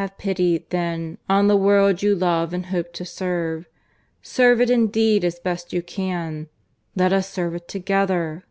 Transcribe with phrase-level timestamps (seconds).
[0.00, 3.68] Have pity, then, on the world you love and hope to serve.
[4.22, 6.48] Serve it indeed as best you can.
[6.96, 8.46] Let us serve it together!"